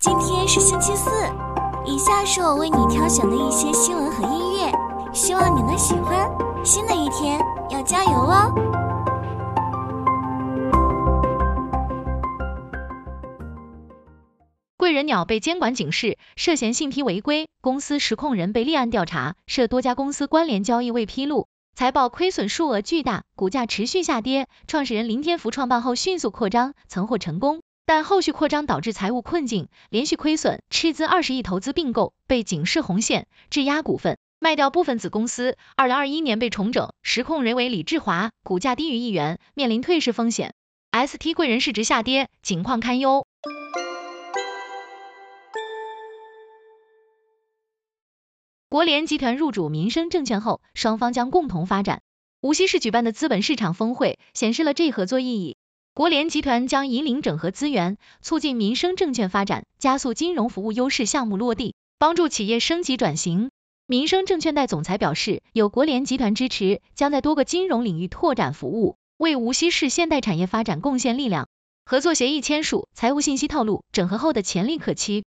[0.00, 1.10] 今天是星期四，
[1.84, 4.72] 以下是我为你挑选的一些新闻和音乐，
[5.12, 6.26] 希望你能喜欢。
[6.64, 7.38] 新的一天
[7.68, 8.50] 要加油哦！
[14.78, 24.48] 贵人鸟被监管警示，涉嫌信批违规，公司实控人被立案调查，涉多家公司关联交易未披露，财报亏损数额巨大，股价持续下跌。
[24.66, 27.59] 创始人林天福创办后迅速扩张，曾获成功。
[27.92, 35.56] 但后续扩张导致财务困境，连续亏损，斥资二十亿投资并购，被警示红线，质押股份，卖掉部分子公司。
[35.74, 40.54] 二零二一年被重整，实控人为李志华，股价低于一元，面临退市风险。
[40.92, 43.26] ST 贵人市值下跌，景况堪忧。
[48.68, 52.02] 国联集团入主民生证券后，双方将共同发展。
[52.40, 55.56] 无锡市举办的资本市场峰会显示了这一合作意义。
[56.00, 63.50] 国联集团将引领整合资源，促进民生证券发展，加速金融服务优势项目落地，帮助企业升级转型。
[63.86, 71.48] 民生证券贷总裁表示，有国联集团支持，将在多个金融领域拓展服务，为无锡市现代产业发展贡献力量。
[71.84, 75.24] 合作协议签署，财务信息透露，整合后的潜力可期。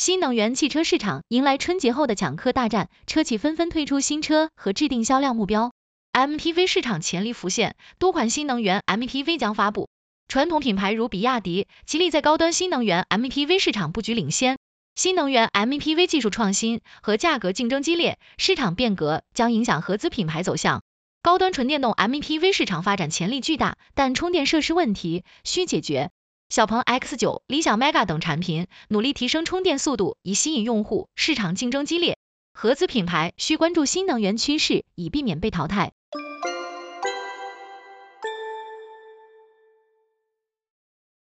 [0.00, 5.72] 新能源汽车市场迎来春节后的抢客大战，车企纷纷推出新车和制定销量目标。
[6.14, 9.90] MPV 市场潜力浮现，多款新能源 MPV 将发布。
[10.26, 14.56] 传统品牌如比亚迪、吉利在高端新能源 MPV 市场布局领先。
[14.94, 20.80] 新能源 MPV 技术创新和价格竞争激烈，市场变革将影响合资品牌走向。
[21.22, 26.10] 高端纯电动 MPV 市场发展潜力巨大，但充电设施问题需解决。
[26.50, 31.08] 小鹏 X9、理想 Mega 等产品努力提升充电速度，以吸引用户。
[31.14, 32.18] 市场竞争激烈，
[32.52, 35.92] 合资品牌需关注新能源趋势，以避免被淘汰。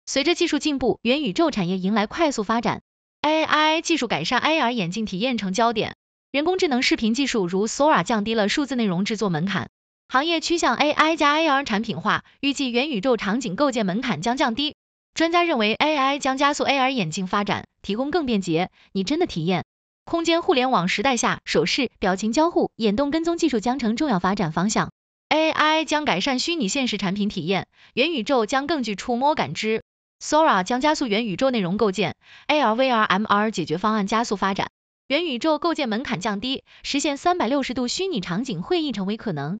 [0.05, 2.81] 随着技术进步，元宇宙产业迎来快速发展。
[3.21, 5.97] AI 技术改善 AR 眼镜体验成焦点，
[6.31, 9.69] 人工智能视频技术如 Sora 降低了数字内容制作门槛，
[10.07, 14.77] 行业趋向 AI 加 AR 产品化，预计元宇宙场景构建门槛将降低。
[15.13, 19.65] 专家认为，AI 将加速 AR 眼镜发展，提供更便捷、拟真的体验。
[20.05, 24.91] 空间互联网时代下，手势、表情交互、眼动跟踪技术将成重要发展方向。
[25.29, 29.83] AI 将改善虚拟现实产品体验，元宇宙将更具触摸感知。
[30.23, 32.15] Sora 将加速元宇宙内容构建
[32.47, 34.71] ，AR、VR、MR 解决方案加速发展，
[35.07, 39.59] 元宇宙构建门槛降低，实现三百六十度虚拟场景会议成为可能。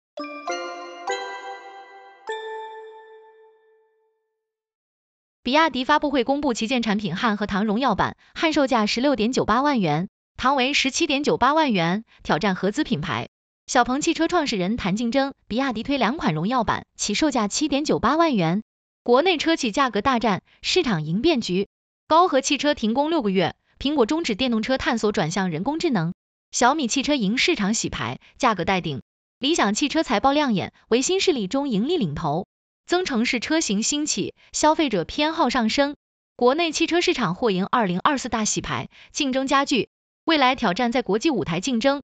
[5.49, 13.29] 比亚迪发布会公布旗舰产品汉和唐荣耀版，汉售价十六点九八万元，唐为十七点九八万元，挑战合资品牌。
[13.65, 18.61] 小鹏汽车创始人谈竞争，比亚迪推两款荣耀版，起售价七点九八万元。
[19.01, 21.67] 国内车企价格大战，市场迎变局。
[22.07, 26.13] 高和汽车停工六个月，苹果终止电动车探索转向人工智能。
[26.51, 29.01] 小米汽车迎市场洗牌，价格待定。
[29.39, 32.45] 理想汽车财报亮眼，为新势力中盈利领头。
[32.89, 35.95] 增程式车型兴起，消费者偏好上升，
[36.35, 39.89] 国内汽车市场或迎二零二四大洗牌，竞争加剧，
[40.25, 42.01] 未来挑战在国际舞台竞争。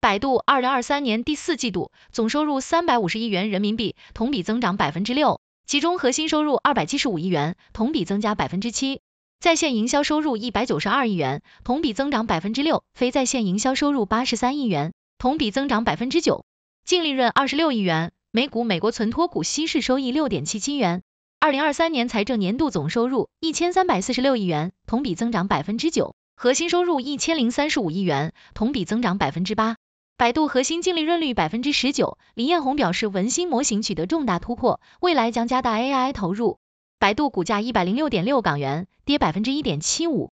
[0.00, 9.00] 百度二零二三年第四季度总收入三百五十亿元人民币，同比增长百分之六，其中核心收入二百七十五亿元，同比增加百分之七，
[9.40, 14.92] 在线营销收入一百九十二亿元，同比增长百分之六，非在线营销收入八十三亿元。
[15.22, 16.44] 同比增长百分之九，
[16.84, 21.02] 净利润二十六亿元，每股美国存托股稀释收益六点七七元。
[21.38, 29.76] 二零二三年财政年度总收入一千三百四十六亿元，同比增长百分之九，核心收入一千零三十五亿元，同比增长百分之八。
[30.16, 36.58] 百度核心净利润率百分之十九，李彦宏表示文心模型取得重大突破，未来将加大 AI 投入。
[36.98, 40.32] 百度股价一百零六点六港元，跌百分之一点七五。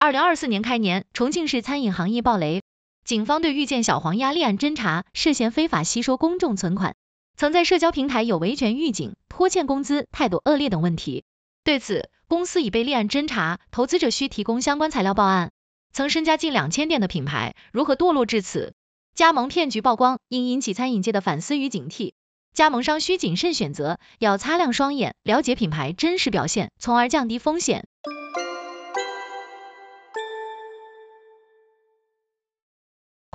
[0.00, 2.62] 二零二四年开年，重庆市餐饮行业爆雷，
[3.04, 6.94] 警方对遇见小黄鸭立案侦查，涉嫌非法吸收公众存款，
[7.36, 11.24] 曾在社交平台有维权预警、拖欠工资、态度恶劣等问题。
[11.64, 15.50] 对此，公司已被立案侦查，投资者需提供相关材料报案。
[15.92, 18.74] 曾身家近两千店的品牌，如何堕落至此？
[19.16, 22.12] 加盟骗局曝光，应引起餐饮界的反思与警惕。
[22.54, 27.84] 加盟商需谨慎选择，要擦亮双眼，了解品牌真实表现，从而降低风险。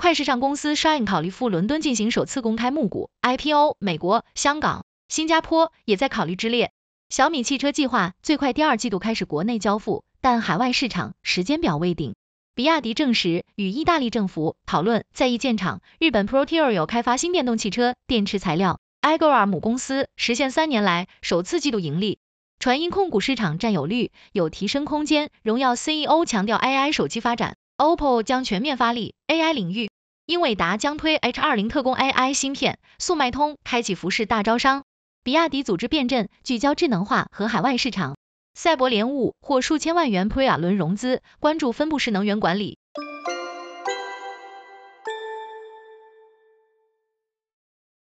[0.04, 6.72] 快时尚公司 Shine 考虑赴伦敦进行首次公开募股 IPO，美国、香港、新加坡也在考虑之列。
[7.08, 12.16] 小米汽车计划最快第二季度开始国内交付，但海外市场时间表未定。
[12.54, 22.18] 比亚迪证实与意大利政府讨论在意建厂，日本 Proterra 开发新电动汽车电池材料，Igor 母公司实现三年来首次季度盈利。
[22.58, 29.90] 传音控股市场占有率有提升空间，荣耀 CEO 强调 AI 手机发展，OPPO 将全面发力 AI 领域，
[30.26, 34.84] 英伟达将推 H20 特工 AI 芯片，速卖通开启服饰大招商，
[35.22, 38.16] 比亚迪组织变阵，聚焦智能化和海外市场。
[38.54, 42.78] 赛博联物获数千万元 Pre-A 轮融资，关注分布式能源管理。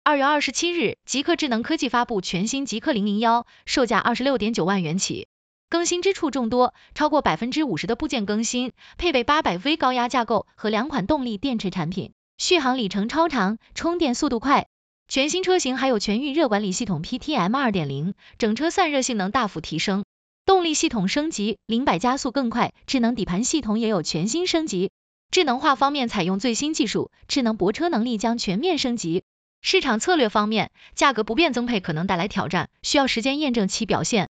[0.03, 5.27] 二月二十七日，极客智能科技发布全新极客零零幺，售价二十六点九万元起，
[5.69, 14.65] 更新之处众多，超过百分之五十的部件更新，配备八百 V 高压架构和两款动力电池产品，续航里程超长，充电速度快。
[15.07, 20.05] 全新车型还有全域热管理系统 PTM 二点零，整车散热性能大幅提升。
[20.43, 24.89] 动力系统升级，零百加速更快，智能底盘系统也有全新升级。
[25.29, 29.21] 智能化方面采用最新技术，智能泊车能力将全面升级。
[29.61, 34.29] 市场策略方面，价格不变增配可能带来挑战，需要时间验证其表现。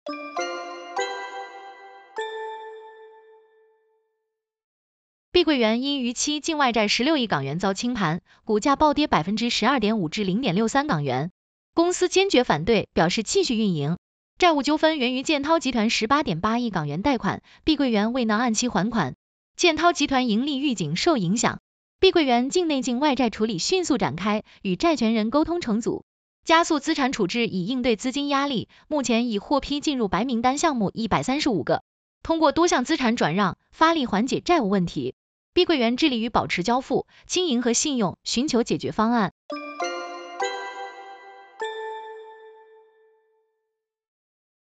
[5.41, 11.31] 碧桂园因逾期境外债十六亿港元遭清盘，股价暴跌百分之十二点五至零点六三港元。
[11.73, 13.97] 公司坚决反对，表示继续运营。
[14.37, 19.15] 债务纠纷源于建滔集团十八点八亿港元贷款，碧桂园未能按期还款，
[19.57, 21.61] 建滔集团盈利预警受影响。
[22.01, 26.05] 碧桂园境内境外债处理迅速展开，与债权人沟通重组，
[26.45, 28.69] 加速资产处置以应对资金压力。
[28.89, 31.83] 目前已获批进入白名单项目一百三十五个，
[32.23, 35.15] 通过多项资产转让发力缓解债务问题。
[35.53, 39.33] 碧桂园致力于保持交付、经营和信用，寻求解决方案。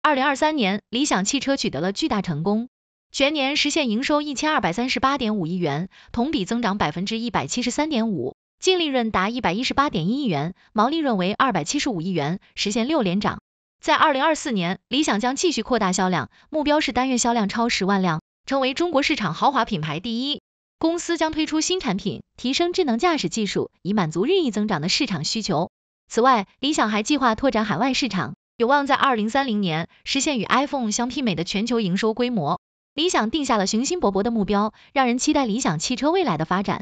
[0.01, 2.69] 二零二三年，理想汽车取得了巨大成功，
[3.11, 13.41] 全年实现营收一千二百三十八点五亿元，同比增长百分之一百七十三点五，净利润达一百一十八点一亿元，毛利润为二百七十五亿元，实现六连涨。
[13.81, 20.41] 在二零二四年，理想将继续扩大销量，目标是单月销量超十万辆，成为中国市场豪华品牌第一。
[20.79, 25.71] 公司将推出新产品，提升智能驾驶技术，以满足日益增长的市场需求。
[26.07, 28.35] 此外，理想还计划拓展海外市场。
[28.55, 32.61] 有望在二零三零年实现与 iPhone 相媲美的全球营收规模。
[32.93, 36.81] 理想定下了雄心勃勃的目标，让人期待理想汽车未来的发展。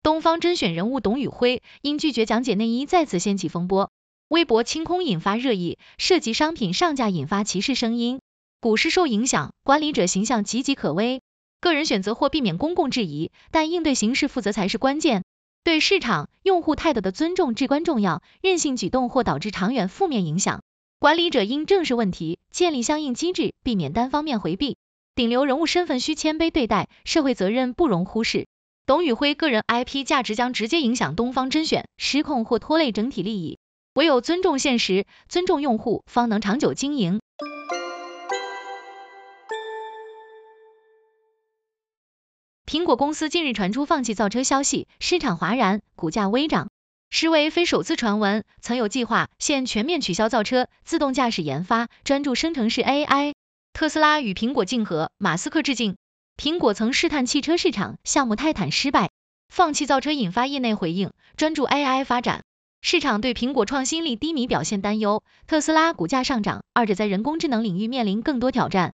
[0.00, 3.90] 东方甄选人物董宇辉因拒绝讲解内衣再次掀起风波，
[4.28, 8.20] 微博清空引发热议，涉及商品上架引发歧视声音，
[8.64, 11.20] 股市受影响，管理者形象岌岌可危。
[11.60, 15.22] 个人选择或避免公共质疑，但应对形势负责才是关键。
[15.64, 20.62] 对市场用户态度的尊重至关重要，任性举动或导致长远负面影响。
[20.98, 24.78] 管理者应正视问题，建立相应机制，避免单方面回避。
[25.14, 28.46] 顶流人物身份需谦卑对待，社会责任不容忽视。
[28.86, 33.58] 董宇辉个人 IP 价值将直接影响东方甄选，失控或拖累整体利益。
[33.92, 37.20] 唯有尊重现实，尊重用户，方能长久经营。
[42.66, 46.70] 苹果公司近日传出放弃造车消息，市场哗然，股价微涨。
[47.10, 53.34] 实为非首次传闻，曾有计划现全面取消造车、自动驾驶研发，专注生成式 AI。
[53.74, 55.96] 特斯拉与苹果竞合，马斯克致敬。
[56.38, 59.10] 苹果曾试探汽车市场，项目泰坦失败，
[59.52, 62.42] 放弃造车，引发业内回应，专注 AI 发展。
[62.80, 68.94] 市场对苹果创新力低迷表现担忧，特斯拉股价上涨，二者在人工智能领域面临更多挑战。